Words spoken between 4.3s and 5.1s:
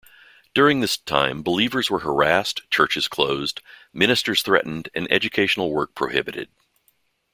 threatened, and